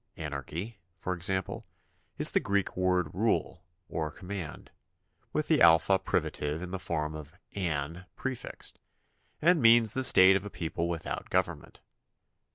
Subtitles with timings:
[0.17, 1.67] An archy, for example,
[2.17, 4.71] is the Greek word "rule," or "com mand,"
[5.31, 8.79] with the alpha privative in the form of "an" prefixed,
[9.43, 11.81] and means the state of a people without government.